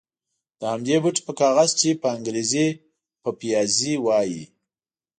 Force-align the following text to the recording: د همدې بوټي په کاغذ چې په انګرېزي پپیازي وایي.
د 0.59 0.61
همدې 0.73 0.97
بوټي 1.03 1.21
په 1.27 1.33
کاغذ 1.41 1.69
چې 1.79 1.89
په 2.01 2.07
انګرېزي 2.15 2.67
پپیازي 3.23 3.93
وایي. 4.05 4.43